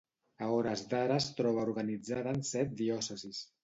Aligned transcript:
A 0.45 0.47
hores 0.53 0.83
d'ara 0.93 1.19
es 1.25 1.29
troba 1.41 1.69
organitzada 1.69 2.37
en 2.37 2.45
set 2.57 2.77
diòcesis. 2.85 3.49